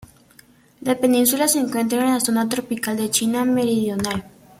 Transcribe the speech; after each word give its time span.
La 0.81 0.95
península 0.97 1.47
se 1.47 1.59
encuentra 1.59 1.99
en 2.03 2.11
la 2.11 2.19
zona 2.19 2.49
tropical 2.49 2.97
de 2.97 3.11
China 3.11 3.45
meridional. 3.45 4.25